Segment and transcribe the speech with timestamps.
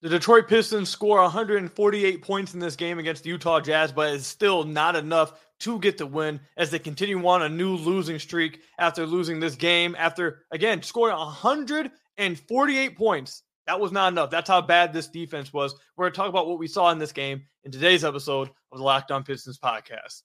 [0.00, 4.28] The Detroit Pistons score 148 points in this game against the Utah Jazz, but it's
[4.28, 8.60] still not enough to get the win as they continue on a new losing streak
[8.78, 9.96] after losing this game.
[9.98, 13.42] After, again, scoring 148 points.
[13.66, 14.30] That was not enough.
[14.30, 15.74] That's how bad this defense was.
[15.96, 18.78] We're going to talk about what we saw in this game in today's episode of
[18.78, 20.22] the Locked On Pistons podcast.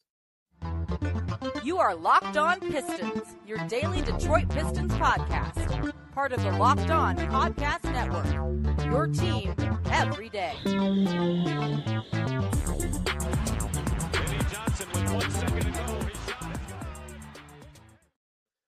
[1.63, 5.92] You are Locked On Pistons, your daily Detroit Pistons podcast.
[6.13, 8.85] Part of the Locked On Podcast Network.
[8.85, 9.55] Your team
[9.91, 10.53] every day.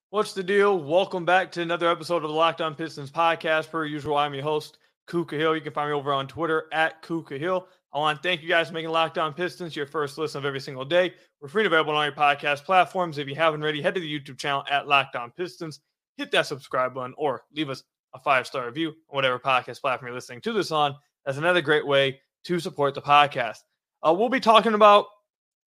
[0.10, 0.80] What's the deal?
[0.80, 3.70] Welcome back to another episode of the Locked On Pistons podcast.
[3.70, 5.54] Per usual, I'm your host, Kuka Hill.
[5.56, 7.68] You can find me over on Twitter at Kuka Hill.
[7.94, 10.46] I want to thank you guys for making Locked On Pistons your first listen of
[10.46, 11.14] every single day.
[11.40, 13.20] We're free and available on all your podcast platforms.
[13.20, 15.80] If you haven't already, head to the YouTube channel at Locked On Pistons,
[16.18, 17.84] hit that subscribe button, or leave us
[18.14, 20.96] a five star review on whatever podcast platform you're listening to this on.
[21.26, 23.60] That's another great way to support the podcast.
[24.06, 25.08] Uh, we'll be talking about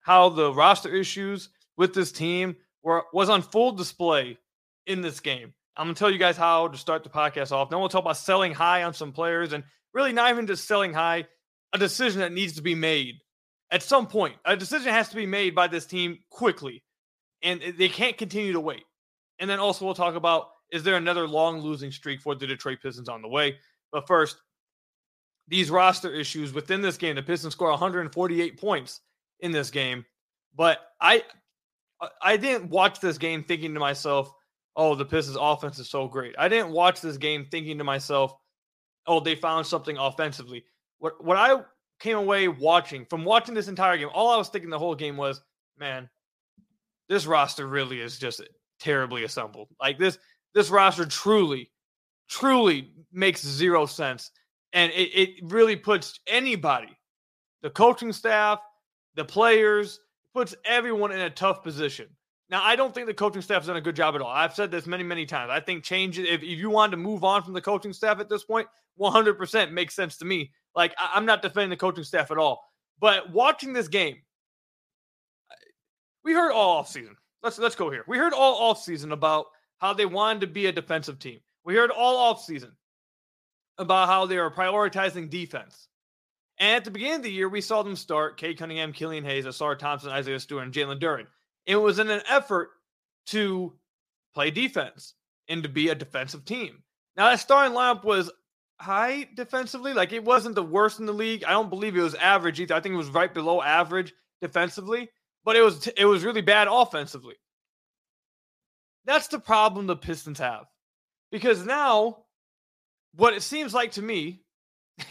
[0.01, 4.39] how the roster issues with this team were was on full display
[4.87, 5.55] in this game.
[5.77, 7.71] I'm gonna tell you guys how to start the podcast off.
[7.71, 10.93] Then we'll talk about selling high on some players and really not even just selling
[10.93, 11.27] high,
[11.73, 13.17] a decision that needs to be made
[13.71, 14.37] at some point.
[14.45, 16.83] A decision has to be made by this team quickly,
[17.43, 18.85] and they can't continue to wait.
[19.39, 22.79] And then also we'll talk about is there another long losing streak for the Detroit
[22.83, 23.59] Pistons on the way?
[23.93, 24.39] But first,
[25.49, 27.17] these roster issues within this game.
[27.17, 29.01] The Pistons score 148 points
[29.41, 30.05] in this game,
[30.55, 31.23] but I
[32.23, 34.33] I didn't watch this game thinking to myself,
[34.77, 38.35] "Oh, the Pistons offense is so great." I didn't watch this game thinking to myself,
[39.07, 40.65] "Oh, they found something offensively."
[40.99, 41.63] What what I
[42.01, 45.17] came away watching from watching this entire game, all I was thinking the whole game
[45.17, 45.43] was,
[45.79, 46.09] man,
[47.09, 48.41] this roster really is just
[48.79, 49.69] terribly assembled.
[49.81, 50.19] Like this
[50.55, 51.71] this roster truly,
[52.29, 54.31] truly makes zero sense.
[54.73, 56.97] And it, it really puts anybody,
[57.63, 58.61] the coaching staff,
[59.15, 60.01] the players,
[60.33, 62.09] puts everyone in a tough position.
[62.51, 64.31] Now, I don't think the coaching staff has done a good job at all.
[64.31, 65.51] I've said this many, many times.
[65.51, 68.29] I think change if, if you wanted to move on from the coaching staff at
[68.29, 68.69] this point,
[69.01, 70.53] 100% makes sense to me.
[70.75, 72.63] Like I, am not defending the coaching staff at all,
[73.01, 74.17] but watching this game,
[76.25, 77.17] we heard all off season.
[77.45, 78.05] Let's let's go here.
[78.09, 79.47] We heard all off season about
[79.79, 81.41] how they wanted to be a defensive team.
[81.65, 82.73] We heard all off season
[83.77, 85.89] about how they are prioritizing defense.
[86.59, 89.45] And at the beginning of the year, we saw them start Cade Cunningham, Killian Hayes,
[89.45, 91.27] Ausar Thompson, Isaiah Stewart, and Jalen Duren.
[91.67, 92.71] It was in an effort
[93.27, 93.75] to
[94.35, 95.15] play defense
[95.49, 96.83] and to be a defensive team.
[97.17, 98.31] Now, that starting lineup was
[98.81, 99.93] high defensively.
[99.93, 101.45] Like it wasn't the worst in the league.
[101.45, 102.75] I don't believe it was average either.
[102.75, 105.11] I think it was right below average defensively,
[105.45, 107.35] but it was it was really bad offensively.
[109.05, 110.67] That's the problem the Pistons have.
[111.31, 112.25] Because now
[113.17, 114.43] what it seems like to me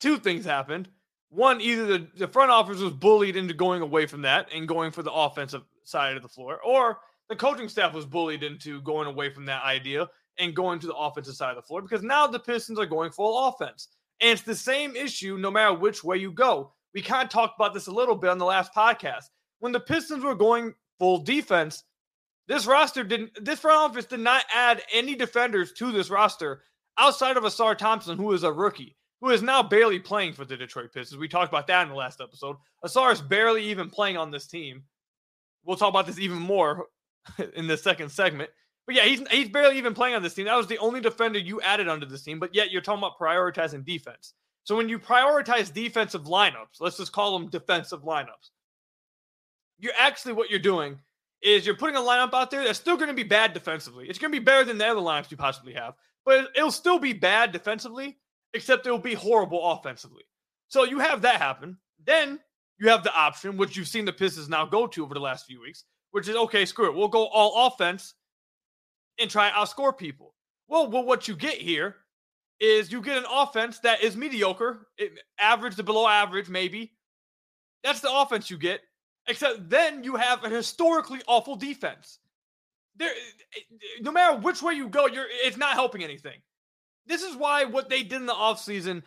[0.00, 0.88] two things happened.
[1.30, 4.92] One, either the, the front office was bullied into going away from that and going
[4.92, 9.06] for the offensive side of the floor, or the coaching staff was bullied into going
[9.06, 10.08] away from that idea
[10.38, 13.10] and going to the offensive side of the floor because now the Pistons are going
[13.10, 13.88] full offense.
[14.20, 16.72] And it's the same issue no matter which way you go.
[16.94, 19.26] We kind of talked about this a little bit on the last podcast.
[19.60, 21.84] When the Pistons were going full defense,
[22.46, 26.62] this roster didn't, this front office did not add any defenders to this roster
[26.98, 30.56] outside of Ausar Thompson, who is a rookie, who is now barely playing for the
[30.56, 31.18] Detroit Pistons.
[31.18, 32.56] We talked about that in the last episode.
[32.82, 34.84] Asar is barely even playing on this team.
[35.64, 36.86] We'll talk about this even more
[37.54, 38.50] in the second segment.
[38.86, 40.46] But yeah, he's he's barely even playing on this team.
[40.46, 43.18] That was the only defender you added onto this team, but yet you're talking about
[43.18, 44.32] prioritizing defense.
[44.64, 48.50] So when you prioritize defensive lineups, let's just call them defensive lineups.
[49.78, 50.98] You're actually what you're doing
[51.42, 54.08] is you're putting a lineup out there that's still going to be bad defensively.
[54.08, 55.94] It's going to be better than the other lineups you possibly have,
[56.24, 58.18] but it'll still be bad defensively,
[58.54, 60.24] except it'll be horrible offensively.
[60.68, 61.78] So you have that happen.
[62.04, 62.40] Then
[62.78, 65.46] you have the option, which you've seen the Pistons now go to over the last
[65.46, 66.94] few weeks, which is okay, screw it.
[66.94, 68.14] We'll go all offense
[69.20, 70.34] and try to outscore people.
[70.68, 71.96] Well, well, what you get here
[72.60, 74.86] is you get an offense that is mediocre,
[75.38, 76.92] average to below average, maybe.
[77.84, 78.80] That's the offense you get.
[79.28, 82.18] Except then you have a historically awful defense.
[82.96, 83.60] There, eh,
[84.00, 86.40] no matter which way you go, you're it's not helping anything.
[87.06, 89.02] This is why what they did in the offseason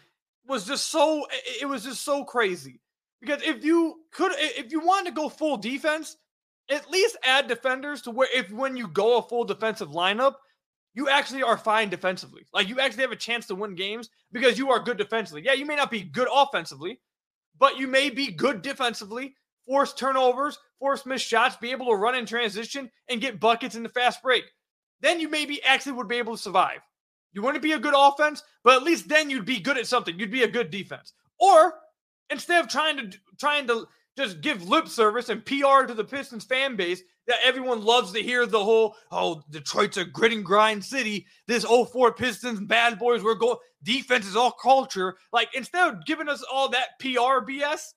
[0.47, 2.79] was just so eh, eh, it was just so crazy.
[3.19, 6.17] Because if you could if you wanted to go full defense,
[6.69, 10.35] at least add defenders to where if when you go a full defensive lineup,
[10.93, 12.43] you actually are fine defensively.
[12.53, 15.43] Like you actually have a chance to win games because you are good defensively.
[15.43, 16.99] Yeah, you may not be good offensively,
[17.57, 19.35] but you may be good defensively,
[19.65, 23.83] force turnovers, force missed shots, be able to run in transition and get buckets in
[23.83, 24.43] the fast break.
[25.01, 26.79] Then you maybe actually would be able to survive.
[27.33, 30.19] You wouldn't be a good offense, but at least then you'd be good at something.
[30.19, 31.13] You'd be a good defense.
[31.39, 31.73] Or
[32.29, 33.87] instead of trying to trying to
[34.17, 38.21] just give lip service and PR to the Pistons fan base that everyone loves to
[38.21, 41.25] hear the whole, oh, Detroit's a grit and grind city.
[41.47, 45.15] This 04 Pistons bad boys, we're going defense is all culture.
[45.31, 47.93] Like instead of giving us all that PR BS,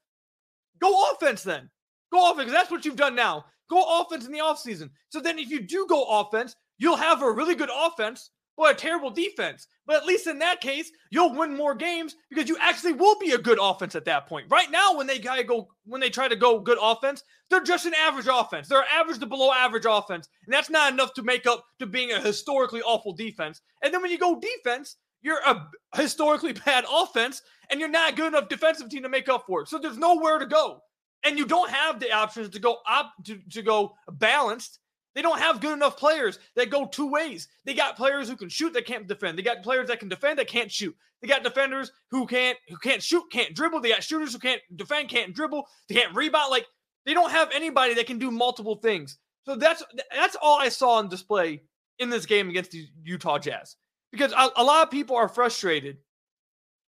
[0.85, 1.71] go offense then.
[2.13, 2.51] Go offense.
[2.53, 3.47] That's what you've done now.
[3.71, 4.91] Go offense in the offseason.
[5.09, 8.75] So then if you do go offense, you'll have a really good offense or a
[8.75, 9.67] terrible defense.
[9.87, 13.33] But at least in that case, you'll win more games because you actually will be
[13.33, 14.47] a good offense at that point.
[14.51, 17.95] Right now, when they go, when they try to go good offense, they're just an
[17.95, 18.69] average offense.
[18.69, 22.13] They're average to below average offense, and that's not enough to make up to being
[22.13, 23.61] a historically awful defense.
[23.83, 25.67] And then when you go defense, you're a
[25.97, 29.69] historically bad offense, and you're not good enough defensive team to make up for it.
[29.69, 30.83] So there's nowhere to go
[31.25, 34.79] and you don't have the options to go up to, to go balanced.
[35.15, 37.49] They don't have good enough players that go two ways.
[37.65, 39.39] They got players who can shoot that can't defend.
[39.39, 40.95] They got players that can defend that can't shoot.
[41.23, 43.81] They got defenders who can't who can't shoot, can't dribble.
[43.81, 45.67] They got shooters who can't defend, can't dribble.
[45.89, 46.51] They can't rebound.
[46.51, 46.67] Like
[47.07, 49.19] they don't have anybody that can do multiple things.
[49.47, 49.83] So that's
[50.15, 51.63] that's all I saw on display
[51.99, 53.77] in this game against the Utah Jazz.
[54.15, 55.99] Because a, a lot of people are frustrated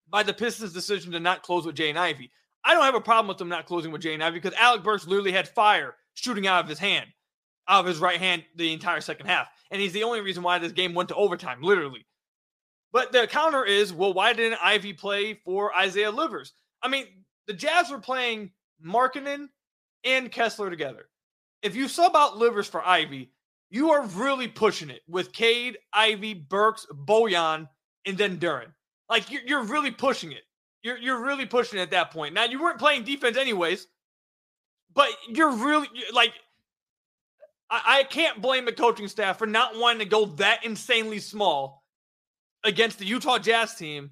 [0.08, 2.30] by the Pistons' decision to not close with Jaden Ivey.
[2.64, 5.06] I don't have a problem with them not closing with Jaden Ivey because Alec Burks
[5.06, 7.06] literally had fire shooting out of his hand,
[7.68, 9.48] out of his right hand the entire second half.
[9.70, 12.06] And he's the only reason why this game went to overtime, literally.
[12.92, 16.52] But the counter is, well, why didn't Ivey play for Isaiah Livers?
[16.82, 17.06] I mean,
[17.46, 18.52] the Jazz were playing
[18.84, 19.48] Markkanen
[20.04, 21.08] and Kessler together.
[21.62, 23.32] If you sub out Livers for Ivey,
[23.70, 27.68] you are really pushing it with Cade, Ivey, Burks, Bojan,
[28.06, 28.72] and then Duren.
[29.08, 30.42] Like you're, you're really pushing it.
[30.82, 32.34] You're you're really pushing at that point.
[32.34, 33.86] Now you weren't playing defense anyways,
[34.94, 36.32] but you're really like
[37.70, 41.84] I, I can't blame the coaching staff for not wanting to go that insanely small
[42.64, 44.10] against the Utah Jazz team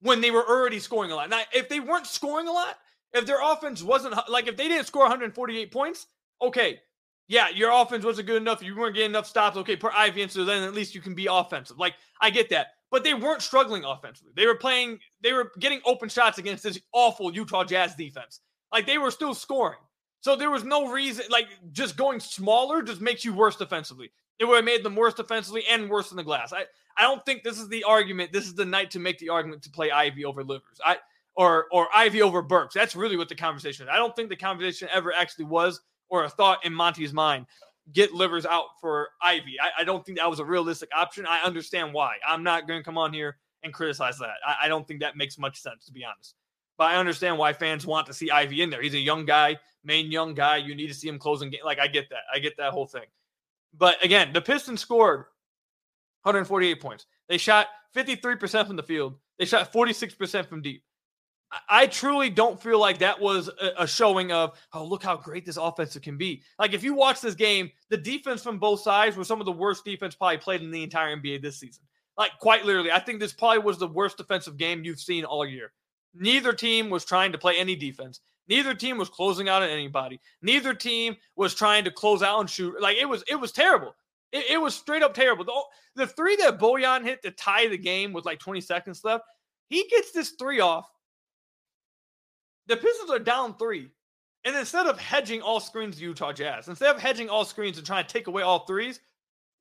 [0.00, 1.30] when they were already scoring a lot.
[1.30, 2.78] Now, if they weren't scoring a lot,
[3.12, 6.06] if their offense wasn't like if they didn't score 148 points,
[6.42, 6.80] okay,
[7.28, 8.62] yeah, your offense wasn't good enough.
[8.62, 9.56] You weren't getting enough stops.
[9.56, 11.78] Okay, put Ivey in, so then at least you can be offensive.
[11.78, 14.32] Like I get that but they weren't struggling offensively.
[14.36, 18.38] They were playing, they were getting open shots against this awful Utah Jazz defense.
[18.72, 19.80] Like they were still scoring.
[20.20, 24.12] So there was no reason, like just going smaller just makes you worse defensively.
[24.38, 26.52] It would have made them worse defensively and worse in the glass.
[26.52, 26.66] I,
[26.96, 28.32] I don't think this is the argument.
[28.32, 30.80] This is the night to make the argument to play Ivey over Livers.
[30.86, 30.98] I
[31.34, 32.76] or or Ivey over Burks.
[32.76, 33.90] That's really what the conversation is.
[33.92, 37.46] I don't think the conversation ever actually was or a thought in Monty's mind
[37.92, 39.56] get Livers out for Ivey.
[39.60, 41.26] I, I, don't think that was a realistic option.
[41.26, 42.16] I understand why.
[42.26, 44.36] I'm not going to come on here and criticize that.
[44.46, 46.34] I, I, don't think that makes much sense, to be honest.
[46.78, 48.82] But I understand why fans want to see Ivey in there.
[48.82, 50.56] He's a young guy, main young guy.
[50.56, 51.60] You need to see him closing game.
[51.64, 52.22] Like, I get that.
[52.32, 53.04] I get that whole thing.
[53.76, 55.24] But again, the Pistons scored
[56.22, 57.06] 148 points.
[57.28, 59.14] They shot 53% from the field.
[59.38, 60.82] They shot 46% from deep.
[61.68, 65.56] I truly don't feel like that was a showing of, oh, look how great this
[65.56, 66.42] offensive can be.
[66.58, 69.52] Like, if you watch this game, the defense from both sides were some of the
[69.52, 71.84] worst defense probably played in the entire NBA this season.
[72.16, 75.46] Like, quite literally, I think this probably was the worst defensive game you've seen all
[75.46, 75.72] year.
[76.14, 78.20] Neither team was trying to play any defense.
[78.48, 80.20] Neither team was closing out on anybody.
[80.42, 82.80] Neither team was trying to close out and shoot.
[82.80, 83.94] Like, it was, it was terrible.
[84.32, 85.44] It, it was straight up terrible.
[85.44, 85.60] The,
[85.96, 89.24] the three that Bojan hit to tie the game with like 20 seconds left,
[89.68, 90.88] he gets this three off
[92.66, 93.90] the Pistons are down three.
[94.44, 98.04] And instead of hedging all screens, Utah Jazz, instead of hedging all screens and trying
[98.04, 99.00] to take away all threes,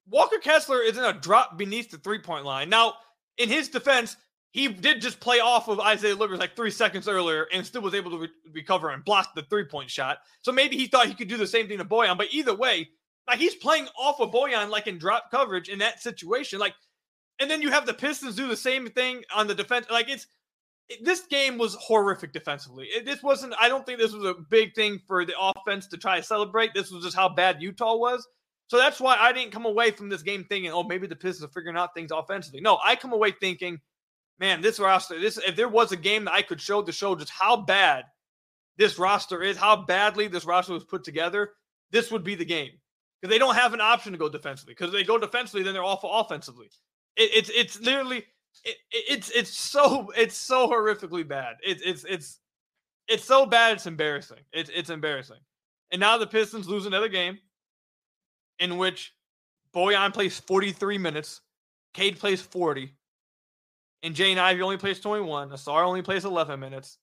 [0.10, 2.70] Walker Kessler is in a drop beneath the three point line.
[2.70, 2.96] Now,
[3.38, 4.18] in his defense,
[4.52, 7.96] he did just play off of Isaiah Livers like three seconds earlier and still was
[7.96, 10.20] able to re- recover and block the three point shot.
[10.42, 12.18] So maybe he thought he could do the same thing to Bojan.
[12.18, 12.90] But either way,
[13.28, 16.60] like he's playing off of Bojan like in drop coverage in that situation.
[16.60, 16.76] Like,
[17.40, 19.88] and then you have the Pistons do the same thing on the defense.
[19.90, 20.28] Like it's
[21.02, 22.88] this game was horrific defensively.
[22.88, 25.98] It, this wasn't, I don't think this was a big thing for the offense to
[25.98, 26.74] try to celebrate.
[26.74, 28.28] This was just how bad Utah was.
[28.68, 31.50] So that's why I didn't come away from this game thinking, oh, maybe the Pistons
[31.50, 32.62] are figuring out things offensively.
[32.62, 33.80] No, I come away thinking,
[34.40, 37.16] man, this roster, this if there was a game that I could show to show
[37.16, 38.06] just how bad
[38.78, 41.52] this roster is, how badly this roster was put together,
[41.92, 42.72] this would be the game.
[43.22, 44.74] Because they don't have an option to go defensively.
[44.74, 46.70] Because they go defensively, then they're awful offensively.
[47.16, 48.26] It, it's it's literally
[48.64, 51.56] it, it's it's so it's so horrifically bad.
[51.64, 52.40] It's it's it's
[53.08, 53.74] it's so bad.
[53.74, 54.40] It's embarrassing.
[54.52, 55.40] It's it's embarrassing.
[55.92, 57.38] And now the Pistons lose another game
[58.60, 59.14] in which
[59.76, 61.42] Bojan plays 43 minutes,
[61.94, 62.94] Cade plays 40,
[64.02, 65.50] and Jaden Ivey only plays 21.
[65.50, 66.98] Ausar only plays 11 minutes.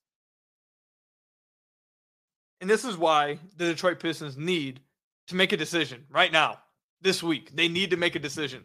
[2.59, 4.81] And this is why the Detroit Pistons need
[5.27, 6.59] to make a decision right now,
[7.01, 7.55] this week.
[7.55, 8.63] They need to make a decision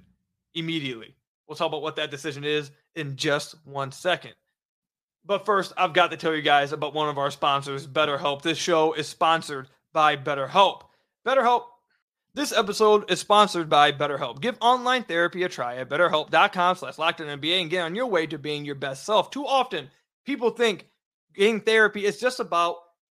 [0.55, 1.15] immediately
[1.47, 4.35] We'll talk about what that decision is in just one second.
[5.25, 8.43] But first, I've got to tell you guys about one of our sponsors, BetterHelp.
[8.43, 10.83] This show is sponsored by BetterHelp.
[11.27, 11.65] BetterHelp.
[12.35, 14.41] This episode is sponsored by BetterHelp.
[14.41, 18.39] Give online therapy a try at betterhelp.com slash NBA and get on your way to
[18.39, 19.31] being your best self.
[19.31, 19.91] Too often,
[20.27, 20.87] people think
[21.35, 22.77] getting therapy is just about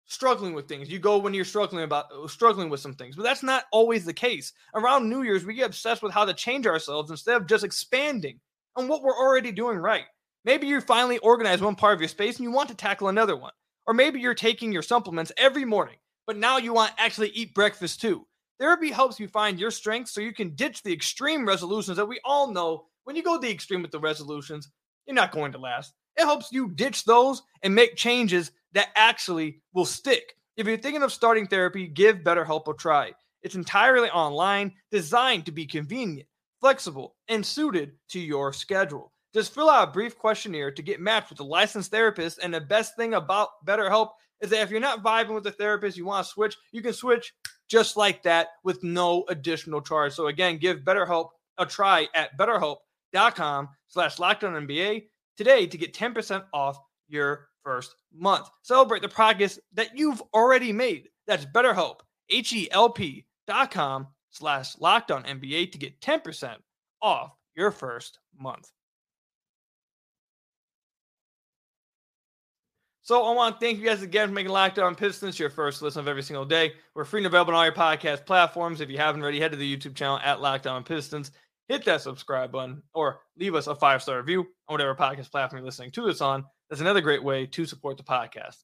[0.08, 0.90] struggling with things.
[0.90, 4.14] You go when you're struggling about struggling with some things, but that's not always the
[4.14, 4.54] case.
[4.74, 8.40] Around New Year's, we get obsessed with how to change ourselves instead of just expanding
[8.76, 10.06] on what we're already doing right.
[10.46, 13.36] Maybe you finally organize one part of your space and you want to tackle another
[13.36, 13.52] one.
[13.86, 15.96] Or maybe you're taking your supplements every morning,
[16.26, 18.26] but now you want to actually eat breakfast too.
[18.60, 22.20] Therapy helps you find your strengths so you can ditch the extreme resolutions that we
[22.26, 24.70] all know when you go the extreme with the resolutions,
[25.06, 25.94] you're not going to last.
[26.18, 30.36] It helps you ditch those and make changes that actually will stick.
[30.55, 33.12] If you're thinking of starting therapy, give BetterHelp a try.
[33.41, 36.27] It's entirely online, designed to be convenient,
[36.62, 39.12] flexible, and suited to your schedule.
[39.34, 42.38] Just fill out a brief questionnaire to get matched with a licensed therapist.
[42.43, 44.10] And the best thing about BetterHelp
[44.41, 46.93] is that if you're not vibing with the therapist, you want to switch, you can
[46.93, 47.34] switch
[47.67, 50.13] just like that with no additional charge.
[50.13, 55.03] So again, give BetterHelp a try at betterhelp.com slash lockdown
[55.36, 58.50] today to get 10% off your first month.
[58.62, 61.10] Celebrate the progress that you've already made.
[61.28, 61.98] That's BetterHelp,
[62.30, 66.56] H-E-L-P dot com slash lockdown NBA to get 10%
[67.02, 68.72] off your first month.
[73.02, 75.82] So I want to thank you guys again for making Locked On Pistons your first
[75.82, 76.74] listen of every single day.
[76.96, 78.80] We're free and available on all your podcast platforms.
[78.80, 81.32] If you haven't already, head to the YouTube channel at Locked On Pistons.
[81.68, 85.60] Hit that subscribe button or leave us a five star review on whatever podcast platform
[85.60, 86.46] you're listening to this on.
[86.70, 88.58] That's another great way to support the podcast.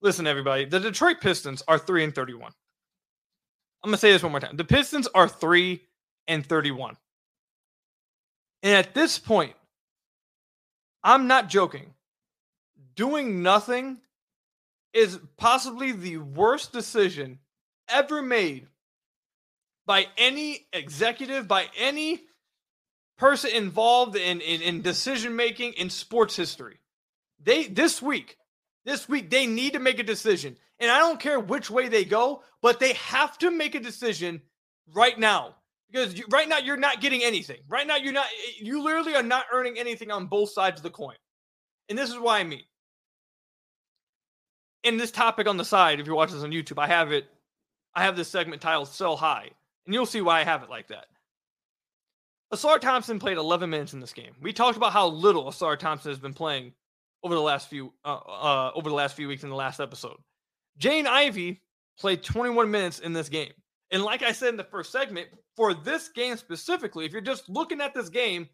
[0.00, 2.52] Listen, everybody, the Detroit Pistons are 3 and 31.
[3.82, 4.56] I'm going to say this one more time.
[4.56, 5.82] The Pistons are 3
[6.28, 6.96] and 31.
[8.62, 9.54] And at this point,
[11.02, 11.94] I'm not joking
[12.94, 13.98] doing nothing
[14.92, 17.38] is possibly the worst decision
[17.88, 18.66] ever made
[19.86, 22.20] by any executive, by any
[23.18, 26.78] person involved in, in, in decision making in sports history.
[27.44, 28.36] They this week,
[28.84, 30.56] this week, they need to make a decision.
[30.78, 34.42] And I don't care which way they go, but they have to make a decision
[34.92, 35.56] right now.
[35.90, 37.58] Because you, right now you're not getting anything.
[37.68, 38.26] Right now you're not
[38.60, 41.16] you literally are not earning anything on both sides of the coin.
[41.88, 42.62] And this is why I mean
[44.82, 47.26] in this topic on the side, if you're watching this on YouTube, I have it.
[47.94, 49.50] I have this segment titled "Sell High,"
[49.86, 51.06] and you'll see why I have it like that.
[52.52, 54.32] Ausar Thompson played 11 minutes in this game.
[54.40, 56.72] We talked about how little Ausar Thompson has been playing
[57.22, 60.16] over the last few uh, uh, over the last few weeks in the last episode.
[60.78, 61.60] Jaden Ivey
[61.98, 63.52] played 21 minutes in this game,
[63.90, 67.48] and like I said in the first segment, for this game specifically, if you're just
[67.48, 68.48] looking at this game,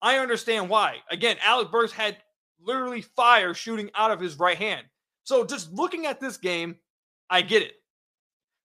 [0.00, 0.98] I understand why.
[1.10, 2.16] Again, Alec Burks had
[2.60, 4.86] literally fire shooting out of his right hand.
[5.24, 6.76] So just looking at this game,
[7.30, 7.74] I get it.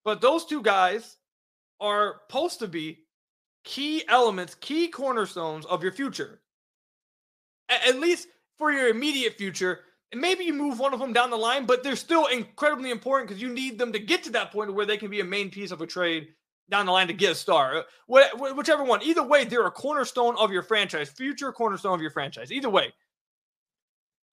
[0.04, 1.18] But those two guys
[1.80, 3.00] are supposed to be
[3.63, 6.42] key elements, key cornerstones of your future.
[7.70, 8.28] At least
[8.60, 9.80] for your immediate future.
[10.12, 13.30] And maybe you move one of them down the line, but they're still incredibly important
[13.30, 15.50] because you need them to get to that point where they can be a main
[15.50, 16.28] piece of a trade
[16.70, 17.86] down the line to get a star.
[18.08, 18.22] Uh,
[18.56, 19.01] whichever one.
[19.01, 22.51] Either way, they're a cornerstone of your franchise, future cornerstone of your franchise.
[22.51, 22.94] Either way.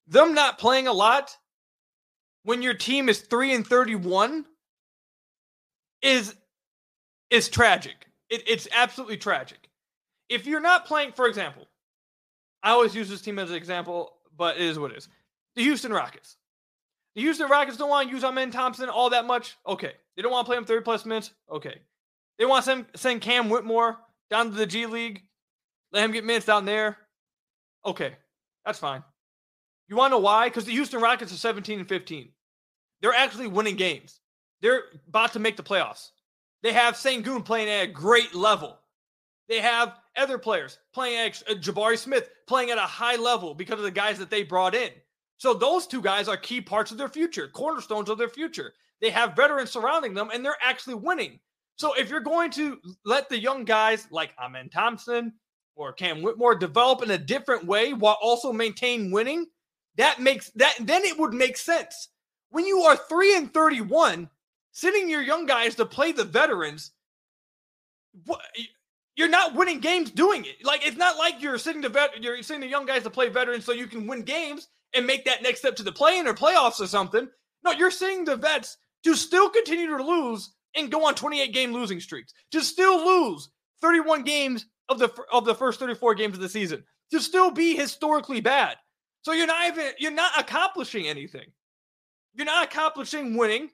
[0.06, 1.37] Them not playing a lot
[2.45, 4.45] when your team is 3 and 31
[6.02, 6.37] is
[7.30, 8.06] is tragic.
[8.30, 9.68] It, it's absolutely tragic.
[10.28, 11.66] If you're not playing, for example,
[12.62, 15.09] I always use this team as an example, but it is what it is.
[15.55, 16.37] The Houston Rockets.
[17.14, 19.57] The Houston Rockets don't want to use Amen Thompson all that much.
[19.66, 19.93] Okay.
[20.14, 21.33] They don't want to play him 30 plus minutes.
[21.50, 21.81] Okay.
[22.38, 23.97] They want to send, send Cam Whitmore
[24.31, 25.23] down to the G League.
[25.93, 26.99] Let him get minutes down there.
[27.85, 28.16] Okay.
[28.64, 29.02] That's fine.
[29.88, 30.49] You want to know why?
[30.49, 32.28] Because the Houston Rockets are 17 and 15.
[33.00, 34.21] They're actually winning games.
[34.61, 36.11] They're about to make the playoffs.
[36.62, 38.78] They have Sengun playing at a great level.
[39.49, 43.85] They have other players playing uh, Jabari Smith playing at a high level because of
[43.85, 44.90] the guys that they brought in.
[45.38, 48.73] So those two guys are key parts of their future, cornerstones of their future.
[49.00, 51.38] They have veterans surrounding them and they're actually winning.
[51.76, 55.35] So if you're going to let the young guys like Amen Thompson
[55.75, 59.46] or Cam Whitmore develop in a different way while also maintain winning,
[59.96, 62.08] that makes that then it would make sense.
[62.50, 64.30] When you are 3 and 31,
[64.73, 66.92] sitting your young guys to play the veterans,
[68.25, 68.40] what,
[69.16, 70.64] you're not winning games doing it.
[70.64, 73.28] Like it's not like you're sitting the vet, you're sitting the young guys to play
[73.28, 76.35] veterans so you can win games and make that next step to the play-in or
[76.35, 77.28] playoffs or something.
[77.64, 81.73] No, you're seeing the vets to still continue to lose and go on 28 game
[81.73, 83.49] losing streaks, to still lose
[83.80, 86.85] 31 games of the of the first 34 games of the season.
[87.11, 88.76] to still be historically bad.
[89.23, 91.46] So you're not even you're not accomplishing anything.
[92.35, 93.70] You're not accomplishing winning,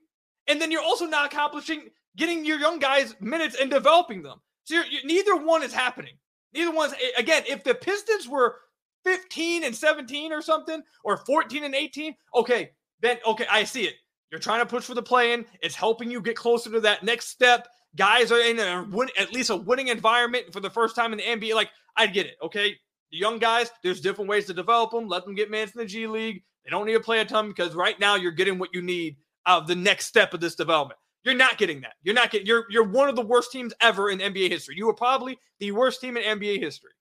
[0.47, 4.41] and then you're also not accomplishing getting your young guys minutes and developing them.
[4.65, 6.15] So you're, you're, neither one is happening.
[6.55, 7.45] Neither one's again.
[7.49, 8.57] If the Pistons were
[9.05, 13.95] 15 and 17 or something, or 14 and 18, okay, then okay, I see it.
[14.31, 15.45] You're trying to push for the play in.
[15.63, 17.69] It's helping you get closer to that next step.
[17.97, 21.19] Guys are in a win, at least a winning environment for the first time in
[21.19, 21.55] the NBA.
[21.55, 22.37] Like I get it.
[22.43, 22.75] Okay,
[23.11, 25.09] the young guys, there's different ways to develop them.
[25.09, 26.43] Let them get minutes in the G League.
[26.65, 29.17] They don't need to play a ton because right now you're getting what you need
[29.45, 30.99] of the next step of this development.
[31.25, 31.95] You're not getting that.
[32.03, 32.47] You're not getting.
[32.47, 34.75] You're you're one of the worst teams ever in NBA history.
[34.77, 36.93] You are probably the worst team in NBA history,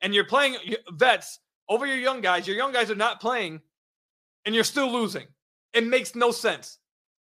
[0.00, 0.56] and you're playing
[0.90, 1.38] vets
[1.68, 2.46] over your young guys.
[2.46, 3.60] Your young guys are not playing,
[4.44, 5.26] and you're still losing.
[5.72, 6.78] It makes no sense.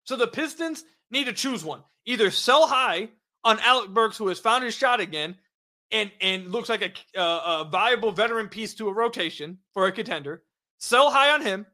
[0.05, 1.83] So the Pistons need to choose one.
[2.05, 3.09] Either sell high
[3.43, 5.35] on Alec Burks, who has found his shot again,
[5.91, 6.83] and and looks like
[7.15, 10.43] a, a valuable veteran piece to a rotation for a contender.
[10.77, 11.65] Sell high on him.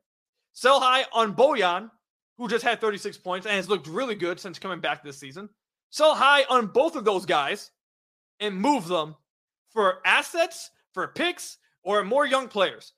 [0.53, 1.91] Sell high on Bojan,
[2.37, 5.49] who just had 36 points and has looked really good since coming back this season.
[5.89, 7.71] Sell high on both of those guys
[8.39, 9.15] and move them
[9.69, 12.93] for assets, for picks, or more young players.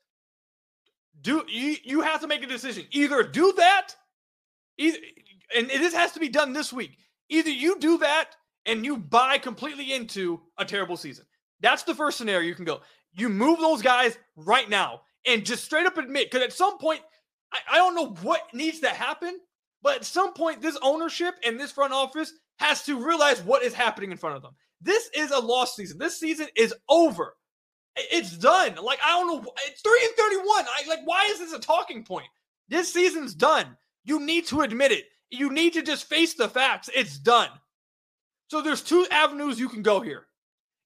[1.20, 2.86] Do you you have to make a decision.
[2.92, 3.88] Either do that,
[4.76, 4.98] either
[5.54, 6.96] and this has to be done this week.
[7.28, 11.24] Either you do that and you buy completely into a terrible season.
[11.60, 12.80] That's the first scenario you can go.
[13.12, 17.00] You move those guys right now and just straight up admit, because at some point,
[17.52, 19.38] I, I don't know what needs to happen,
[19.82, 23.74] but at some point, this ownership and this front office has to realize what is
[23.74, 24.54] happening in front of them.
[24.80, 25.98] This is a lost season.
[25.98, 27.34] This season is over.
[27.96, 28.76] It's done.
[28.82, 29.52] Like I don't know.
[29.66, 30.64] It's three and thirty-one.
[30.66, 31.00] I like.
[31.04, 32.28] Why is this a talking point?
[32.68, 33.76] This season's done.
[34.04, 35.06] You need to admit it.
[35.30, 36.88] You need to just face the facts.
[36.94, 37.50] It's done.
[38.50, 40.26] So there's two avenues you can go here.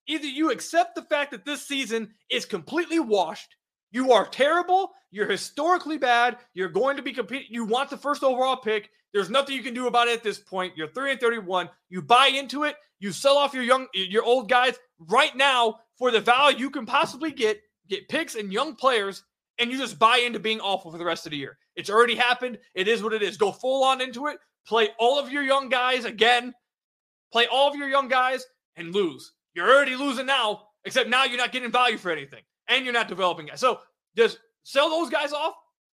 [0.09, 3.55] Either you accept the fact that this season is completely washed.
[3.93, 4.93] You are terrible.
[5.11, 6.39] You're historically bad.
[6.55, 7.49] You're going to be competing.
[7.51, 8.91] You want the first overall pick.
[9.13, 10.77] There's nothing you can do about it at this point.
[10.77, 11.69] You're 3 and 31.
[11.91, 12.77] You buy into it.
[12.99, 16.87] You sell off your young your old guys right now for the value you can
[16.87, 19.25] possibly get, get picks and young players,
[19.59, 21.59] and you just buy into being awful for the rest of the year.
[21.77, 22.59] It's already happened.
[22.75, 23.37] It is what it is.
[23.37, 24.39] Go full on into it.
[24.67, 26.55] Play all of your young guys again.
[27.33, 29.33] Play all of your young guys and lose.
[29.55, 33.09] You're already losing now, except now you're not getting value for anything and you're not
[33.09, 33.61] developing guys.
[33.61, 33.81] So
[34.17, 35.55] just sell those guys off,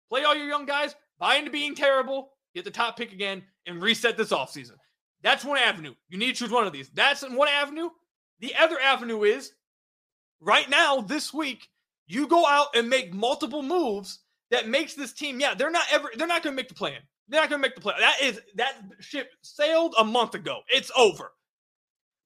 [0.08, 3.82] play all your young guys, buy into being terrible, get the top pick again, and
[3.82, 4.76] reset this offseason.
[5.22, 5.94] That's one avenue.
[6.08, 6.90] You need to choose one of these.
[6.90, 7.88] That's one avenue.
[8.40, 9.52] The other avenue is
[10.40, 11.68] right now, this week,
[12.06, 14.18] you go out and make multiple moves
[14.50, 16.98] that makes this team, yeah, they're not ever, they're not going to make the plan.
[17.28, 17.94] They're not going to make the play.
[17.98, 20.60] That is, that ship sailed a month ago.
[20.68, 21.32] It's over.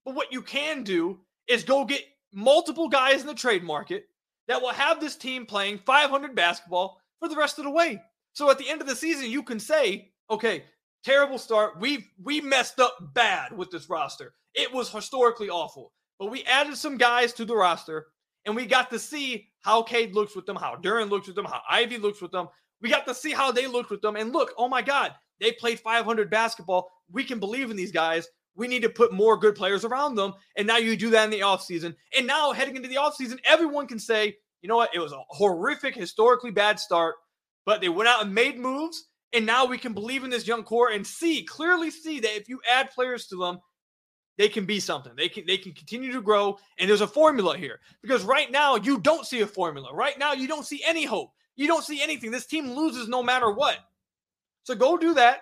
[0.03, 4.08] But what you can do is go get multiple guys in the trade market
[4.49, 8.01] that will have this team playing 500 basketball for the rest of the way.
[8.33, 10.63] So at the end of the season, you can say, okay,
[11.05, 11.79] terrible start.
[11.79, 14.33] We we messed up bad with this roster.
[14.55, 15.93] It was historically awful.
[16.17, 18.07] But we added some guys to the roster,
[18.45, 21.45] and we got to see how Cade looks with them, how Duren looks with them,
[21.45, 22.47] how Ivey looks with them.
[22.81, 24.15] We got to see how they looked with them.
[24.15, 26.89] And look, oh my God, they played 500 basketball.
[27.11, 28.27] We can believe in these guys.
[28.59, 30.33] We need to put more good players around them.
[30.55, 31.95] And now you do that in the offseason.
[32.15, 34.93] And now heading into the offseason, everyone can say, you know what?
[34.93, 37.15] It was a horrific, historically bad start,
[37.65, 39.07] but they went out and made moves.
[39.33, 42.49] And now we can believe in this young core and see, clearly see that if
[42.49, 43.59] you add players to them,
[44.39, 45.11] they can be something.
[45.17, 46.57] They can they can continue to grow.
[46.77, 49.93] And there's a formula here because right now you don't see a formula.
[49.93, 51.31] Right now you don't see any hope.
[51.57, 52.31] You don't see anything.
[52.31, 53.77] This team loses no matter what.
[54.63, 55.41] So go do that,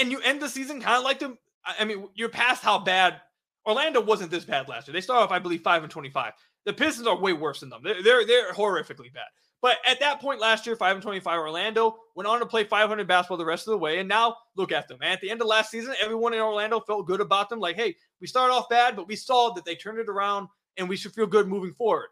[0.00, 1.36] and you end the season kind of like the.
[1.78, 3.20] I mean, you're past how bad
[3.66, 4.92] Orlando wasn't this bad last year.
[4.92, 6.32] They started off, I believe, five and twenty-five.
[6.64, 7.82] The Pistons are way worse than them.
[7.82, 9.26] They're they're, they're horrifically bad.
[9.60, 13.08] But at that point last year, 5 and 25, Orlando went on to play 500
[13.08, 13.98] basketball the rest of the way.
[13.98, 14.98] And now look at them.
[15.02, 17.58] And at the end of last season, everyone in Orlando felt good about them.
[17.58, 20.88] Like, hey, we started off bad, but we saw that they turned it around and
[20.88, 22.08] we should feel good moving forward.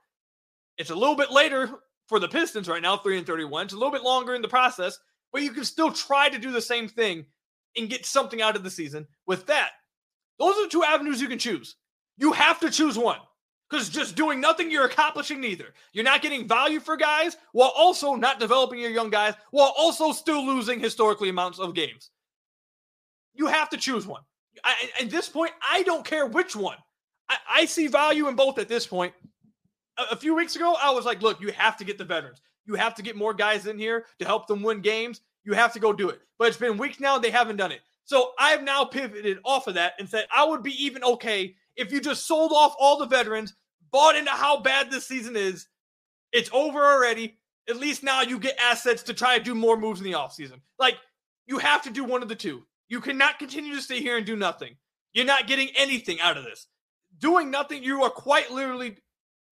[0.77, 1.71] It's a little bit later
[2.09, 3.67] for the Pistons right now, 3 and 31.
[3.67, 4.99] It's a little bit longer in the process,
[5.33, 7.27] but you can still try to do the same thing
[7.77, 9.71] and get something out of the season with that.
[10.39, 11.77] Those are the two avenues you can choose.
[12.19, 13.19] You have to choose one.
[13.69, 15.75] Because just doing nothing, you're accomplishing neither.
[15.93, 20.13] You're not getting value for guys while also not developing your young guys while also
[20.13, 22.11] still losing historically amounts of games.
[23.35, 24.23] You have to choose one.
[24.65, 26.77] I, at this point, I don't care which one.
[27.29, 29.13] I, I see value in both at this point.
[29.99, 32.41] A, a few weeks ago, I was like, look, you have to get the veterans.
[32.67, 35.21] You have to get more guys in here to help them win games.
[35.47, 36.21] You have to go do it.
[36.39, 37.81] But it's been weeks now, they haven't done it.
[38.05, 41.93] So I've now pivoted off of that and said I would be even okay if
[41.93, 43.55] you just sold off all the veterans,
[43.91, 45.69] bought into how bad this season is,
[46.33, 47.39] It's over already.
[47.69, 50.61] At least now you get assets to try to do more moves in the offseason.
[50.79, 50.97] Like,
[51.47, 52.65] you have to do one of the two.
[52.89, 54.77] You cannot continue to stay here and do nothing.
[55.13, 56.67] You're not getting anything out of this.
[57.19, 58.97] Doing nothing, you are quite literally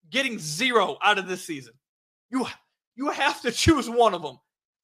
[0.09, 1.73] getting zero out of this season.
[2.29, 2.45] You
[2.95, 4.39] you have to choose one of them.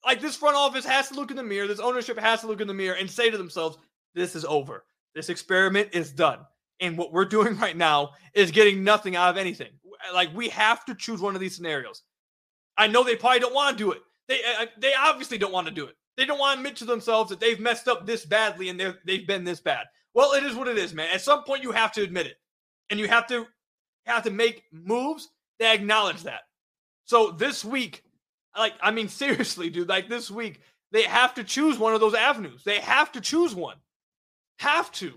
[0.05, 2.61] Like this front office has to look in the mirror, this ownership has to look
[2.61, 3.77] in the mirror and say to themselves,
[4.13, 4.85] this is over.
[5.13, 6.39] This experiment is done.
[6.79, 9.71] And what we're doing right now is getting nothing out of anything.
[10.13, 12.01] Like we have to choose one of these scenarios.
[12.77, 14.01] I know they probably don't want to do it.
[14.27, 15.95] They uh, uh, they obviously don't want to do it.
[16.17, 18.97] They don't want to admit to themselves that they've messed up this badly and they've
[19.05, 19.85] they've been this bad.
[20.13, 21.09] Well, it is what it is, man.
[21.13, 22.37] At some point, you have to admit it,
[22.89, 23.45] and you have to
[24.05, 26.41] have to make moves that acknowledge that.
[27.05, 28.03] So this week,
[28.57, 30.61] like I mean, seriously, dude, like this week,
[30.91, 32.63] they have to choose one of those avenues.
[32.63, 33.77] They have to choose one.
[34.59, 35.13] Have to.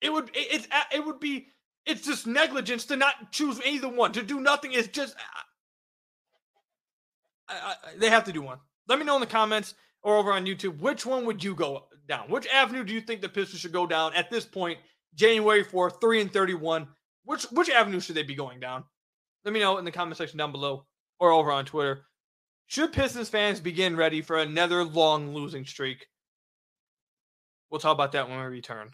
[0.00, 1.48] It would it, it's it would be
[1.86, 4.12] it's just negligence to not choose either one.
[4.12, 5.16] To do nothing is just
[7.48, 8.58] I, I, they have to do one.
[8.88, 11.86] Let me know in the comments or over on YouTube which one would you go
[12.08, 12.28] down?
[12.28, 14.78] Which avenue do you think the Pistons should go down at this point,
[15.14, 16.88] January 4th, 3 and 31?
[17.24, 18.84] Which which avenue should they be going down?
[19.44, 20.86] Let me know in the comment section down below
[21.18, 22.06] or over on Twitter.
[22.70, 26.06] Should Pistons fans begin ready for another long losing streak?
[27.68, 28.92] We'll talk about that when we return.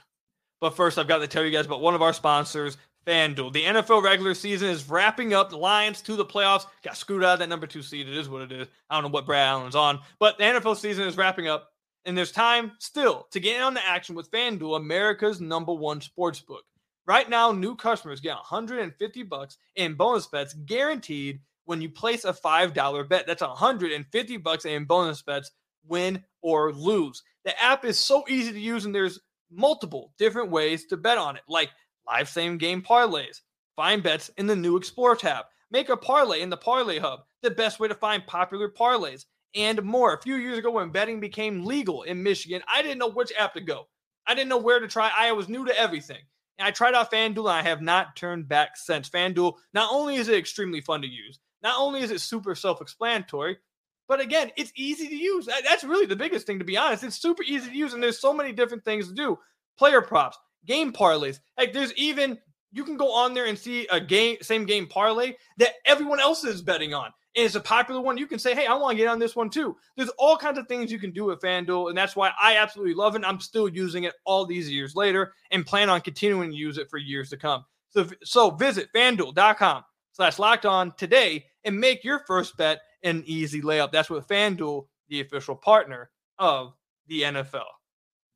[0.62, 3.52] But first, I've got to tell you guys about one of our sponsors, FanDuel.
[3.52, 5.50] The NFL regular season is wrapping up.
[5.50, 8.08] The Lions to the playoffs got screwed out of that number two seed.
[8.08, 8.66] It is what it is.
[8.88, 11.68] I don't know what Brad Allen's on, but the NFL season is wrapping up,
[12.06, 16.00] and there's time still to get in on the action with FanDuel, America's number one
[16.00, 16.64] sports book.
[17.06, 22.32] Right now, new customers get 150 bucks in bonus bets guaranteed when you place a
[22.32, 23.26] $5 bet.
[23.26, 25.50] That's 150 bucks in bonus bets,
[25.86, 27.22] win or lose.
[27.44, 31.36] The app is so easy to use, and there's multiple different ways to bet on
[31.36, 31.70] it, like
[32.06, 33.40] live same game parlays.
[33.76, 35.44] Find bets in the new Explore tab.
[35.70, 39.82] Make a parlay in the Parlay Hub, the best way to find popular parlays, and
[39.82, 40.14] more.
[40.14, 43.54] A few years ago, when betting became legal in Michigan, I didn't know which app
[43.54, 43.88] to go.
[44.26, 45.10] I didn't know where to try.
[45.14, 46.22] I was new to everything.
[46.58, 49.10] And I tried out FanDuel and I have not turned back since.
[49.10, 52.80] FanDuel, not only is it extremely fun to use, not only is it super self
[52.80, 53.58] explanatory,
[54.06, 55.48] but again, it's easy to use.
[55.64, 57.02] That's really the biggest thing, to be honest.
[57.02, 59.36] It's super easy to use, and there's so many different things to do.
[59.76, 61.40] Player props, game parlays.
[61.58, 62.38] Like there's even
[62.70, 66.44] you can go on there and see a game, same game parlay that everyone else
[66.44, 67.06] is betting on.
[67.34, 68.16] And it's a popular one.
[68.16, 69.76] You can say, hey, I want to get on this one too.
[69.96, 72.94] There's all kinds of things you can do with FanDuel, and that's why I absolutely
[72.94, 73.24] love it.
[73.26, 76.88] I'm still using it all these years later and plan on continuing to use it
[76.90, 77.64] for years to come.
[77.90, 83.60] So, so visit fanduel.com slash locked on today and make your first bet an easy
[83.60, 83.92] layup.
[83.92, 86.72] That's what FanDuel, the official partner of
[87.08, 87.66] the NFL.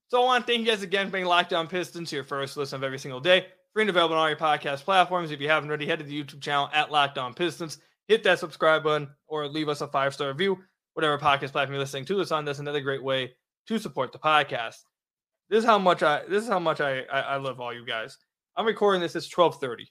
[0.09, 2.57] So I want to thank you guys again for being Locked On Pistons, your first
[2.57, 3.47] listen of every single day.
[3.73, 5.31] Free and available on all your podcast platforms.
[5.31, 7.79] If you haven't already, head to the YouTube channel at Locked On Pistons.
[8.09, 10.59] Hit that subscribe button or leave us a five star review,
[10.95, 12.45] whatever podcast platform you're listening to this on.
[12.45, 13.33] That's another great way
[13.69, 14.79] to support the podcast.
[15.49, 17.87] This is how much I this is how much I I, I love all you
[17.87, 18.19] guys.
[18.57, 19.15] I'm recording this.
[19.15, 19.85] It's 12:30.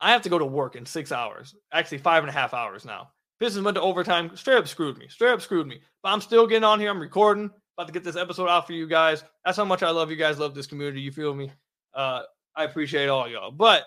[0.00, 1.54] I have to go to work in six hours.
[1.72, 3.10] Actually, five and a half hours now.
[3.38, 4.34] Pistons went to overtime.
[4.36, 5.08] Straight up screwed me.
[5.08, 5.80] Straight up screwed me.
[6.02, 6.90] But I'm still getting on here.
[6.90, 7.50] I'm recording.
[7.76, 9.24] About to get this episode out for you guys.
[9.44, 10.38] That's how much I love you guys.
[10.38, 11.00] Love this community.
[11.00, 11.50] You feel me?
[11.94, 12.22] Uh,
[12.54, 13.50] I appreciate all y'all.
[13.50, 13.84] But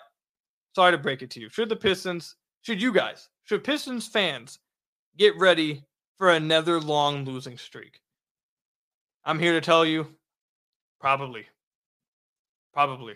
[0.74, 1.48] sorry to break it to you.
[1.48, 4.58] Should the Pistons, should you guys, should Pistons fans
[5.16, 5.84] get ready
[6.18, 8.00] for another long losing streak?
[9.24, 10.08] I'm here to tell you,
[11.00, 11.46] probably.
[12.72, 13.14] Probably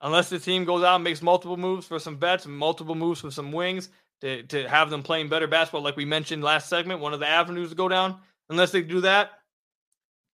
[0.00, 3.20] unless the team goes out and makes multiple moves for some bets and multiple moves
[3.20, 7.00] for some wings to, to have them playing better basketball, like we mentioned last segment,
[7.00, 8.18] one of the avenues to go down.
[8.50, 9.30] Unless they do that,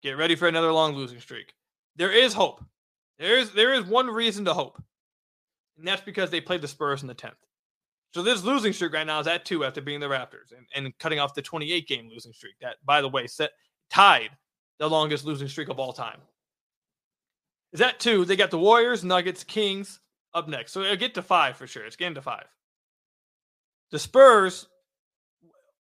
[0.01, 1.53] get ready for another long losing streak.
[1.95, 2.63] There is hope.
[3.19, 4.81] There is there is one reason to hope,
[5.77, 7.35] and that's because they played the Spurs in the tenth.
[8.13, 10.97] So this losing streak right now is at two after being the Raptors and, and
[10.99, 12.53] cutting off the 28 game losing streak.
[12.61, 13.51] That, by the way, set
[13.89, 14.29] tied
[14.77, 16.19] the longest losing streak of all time
[17.73, 18.23] is that two.
[18.23, 19.99] They got the Warriors, Nuggets, Kings
[20.33, 20.71] up next.
[20.71, 21.85] So it'll get to five for sure.
[21.85, 22.45] It's getting to five.
[23.91, 24.67] The Spurs,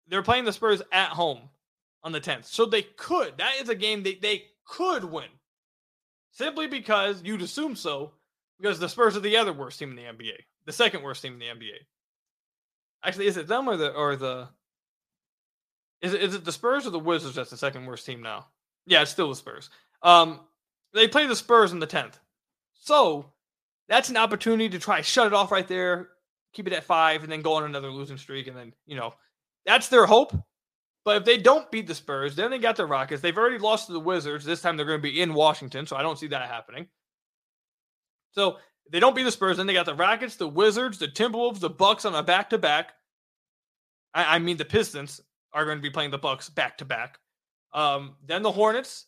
[0.07, 1.49] they're playing the Spurs at home
[2.03, 2.45] on the 10th.
[2.45, 3.37] So they could.
[3.37, 5.27] That is a game they, they could win.
[6.31, 8.13] Simply because you'd assume so,
[8.59, 10.37] because the Spurs are the other worst team in the NBA.
[10.65, 11.75] The second worst team in the NBA.
[13.03, 14.47] Actually, is it them or the or the
[16.01, 18.47] is it is it the Spurs or the Wizards that's the second worst team now?
[18.85, 19.69] Yeah, it's still the Spurs.
[20.03, 20.39] Um,
[20.93, 22.15] they play the Spurs in the 10th.
[22.73, 23.31] So
[23.87, 26.09] that's an opportunity to try shut it off right there,
[26.53, 28.47] keep it at five, and then go on another losing streak.
[28.47, 29.13] And then, you know,
[29.65, 30.35] that's their hope.
[31.03, 33.21] But if they don't beat the Spurs, then they got the Rockets.
[33.21, 34.45] They've already lost to the Wizards.
[34.45, 36.87] This time they're going to be in Washington, so I don't see that happening.
[38.33, 41.07] So if they don't beat the Spurs, then they got the Rockets, the Wizards, the
[41.07, 42.93] Timberwolves, the Bucks on a back to back.
[44.13, 45.21] I, mean, the Pistons
[45.53, 47.17] are going to be playing the Bucks back to back.
[47.73, 49.05] Then the Hornets,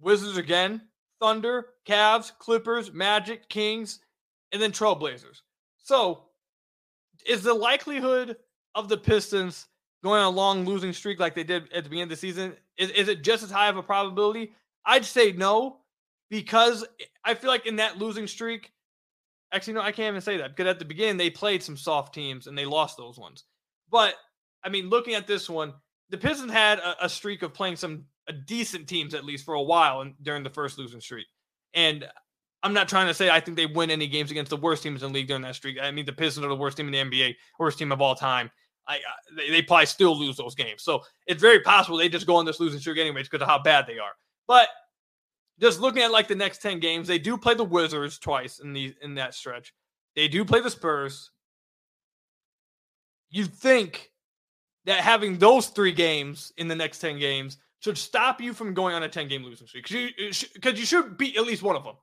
[0.00, 0.80] Wizards again,
[1.24, 4.00] Thunder, Cavs, Clippers, Magic, Kings,
[4.52, 5.40] and then Trailblazers.
[5.78, 6.24] So,
[7.26, 8.36] is the likelihood
[8.74, 9.68] of the Pistons
[10.02, 12.54] going on a long losing streak like they did at the beginning of the season,
[12.76, 14.52] is, is it just as high of a probability?
[14.84, 15.78] I'd say no,
[16.28, 16.84] because
[17.24, 18.70] I feel like in that losing streak,
[19.50, 22.14] actually, no, I can't even say that because at the beginning they played some soft
[22.14, 23.44] teams and they lost those ones.
[23.90, 24.14] But
[24.62, 25.72] I mean, looking at this one,
[26.10, 29.62] the Pistons had a, a streak of playing some decent teams at least for a
[29.62, 31.26] while and during the first losing streak.
[31.74, 32.06] And
[32.62, 35.02] I'm not trying to say I think they win any games against the worst teams
[35.02, 35.76] in the league during that streak.
[35.80, 38.14] I mean, the Pistons are the worst team in the NBA, worst team of all
[38.14, 38.50] time.
[38.86, 38.98] I,
[39.36, 40.82] they, they probably still lose those games.
[40.82, 43.62] So it's very possible they just go on this losing streak anyways because of how
[43.62, 44.12] bad they are.
[44.46, 44.68] But
[45.60, 48.72] just looking at like the next 10 games, they do play the Wizards twice in
[48.72, 49.74] the in that stretch.
[50.16, 51.30] They do play the Spurs.
[53.30, 54.10] You think
[54.84, 58.94] that having those three games in the next 10 games should stop you from going
[58.94, 61.84] on a 10 game losing streak because you, you should beat at least one of
[61.84, 61.96] them.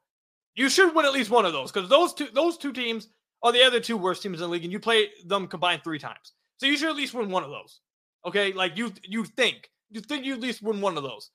[0.54, 3.08] You should win at least one of those because those two those two teams
[3.42, 5.98] are the other two worst teams in the league, and you play them combined three
[5.98, 6.34] times.
[6.58, 7.80] So you should at least win one of those.
[8.28, 11.32] Okay, like you you think you think you at least win one of those.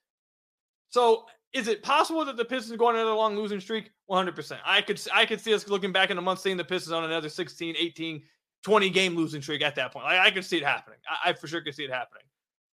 [0.90, 3.90] So is it possible that the Pistons go on another long losing streak?
[4.08, 4.58] 100%.
[4.64, 7.02] I could I could see us looking back in a month seeing the Pistons on
[7.02, 8.22] another 16, 18,
[8.62, 10.06] 20 game losing streak at that point.
[10.06, 10.98] I, I could see it happening.
[11.08, 12.22] I, I for sure could see it happening.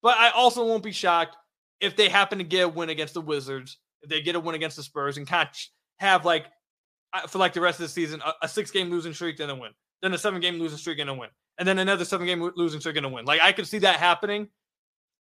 [0.01, 1.35] But I also won't be shocked
[1.81, 4.55] if they happen to get a win against the Wizards, if they get a win
[4.55, 6.45] against the Spurs and of have like
[7.13, 9.49] uh, for like the rest of the season a, a six game losing streak then
[9.49, 12.25] a win, then a seven game losing streak and a win, and then another seven
[12.25, 13.25] game losing streak and a win.
[13.25, 14.47] Like I could see that happening.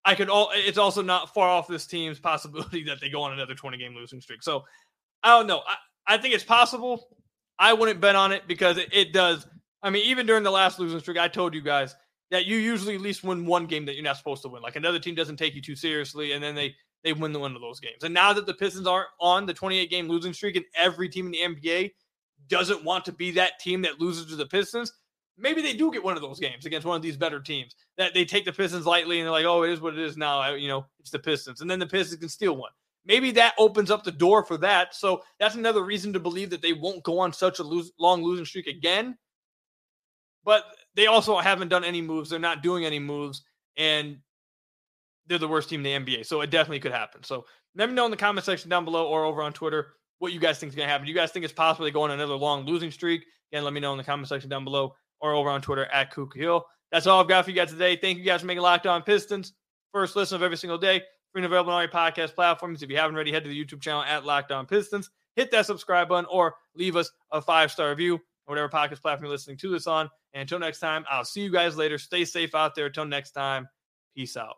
[0.04, 0.50] I could all.
[0.54, 3.94] It's also not far off this team's possibility that they go on another twenty game
[3.94, 4.42] losing streak.
[4.42, 4.64] So
[5.22, 5.62] I don't know.
[5.66, 7.08] I, I think it's possible.
[7.58, 9.46] I wouldn't bet on it because it, it does.
[9.82, 11.96] I mean, even during the last losing streak, I told you guys
[12.30, 14.62] that you usually at least win one game that you're not supposed to win.
[14.62, 17.54] Like another team doesn't take you too seriously, and then they they win the one
[17.54, 18.02] of those games.
[18.02, 21.26] And now that the Pistons are on the 28 game losing streak, and every team
[21.26, 21.92] in the NBA
[22.48, 24.92] doesn't want to be that team that loses to the Pistons,
[25.36, 28.14] maybe they do get one of those games against one of these better teams that
[28.14, 30.54] they take the Pistons lightly and they're like, oh, it is what it is now.
[30.54, 32.72] You know, it's the Pistons, and then the Pistons can steal one.
[33.06, 34.94] Maybe that opens up the door for that.
[34.94, 38.22] So that's another reason to believe that they won't go on such a lose, long
[38.22, 39.16] losing streak again.
[40.44, 40.64] But
[40.98, 42.28] they also haven't done any moves.
[42.28, 43.42] They're not doing any moves,
[43.76, 44.18] and
[45.28, 46.26] they're the worst team in the NBA.
[46.26, 47.22] So it definitely could happen.
[47.22, 47.44] So
[47.76, 50.40] let me know in the comment section down below or over on Twitter what you
[50.40, 51.06] guys think is going to happen.
[51.06, 53.24] Do you guys think it's possible they go on another long losing streak?
[53.52, 56.10] Again, let me know in the comment section down below or over on Twitter at
[56.10, 56.66] Kook Hill.
[56.90, 57.94] That's all I've got for you guys today.
[57.94, 59.52] Thank you guys for making Locked On Pistons.
[59.92, 61.00] First listen of every single day.
[61.30, 62.82] Free and available on all your podcast platforms.
[62.82, 65.10] If you haven't already, head to the YouTube channel at Locked On Pistons.
[65.36, 69.30] Hit that subscribe button or leave us a five star review whatever podcast platform you're
[69.30, 70.08] listening to this on.
[70.34, 71.98] And until next time, I'll see you guys later.
[71.98, 72.86] Stay safe out there.
[72.86, 73.68] Until next time,
[74.14, 74.56] peace out.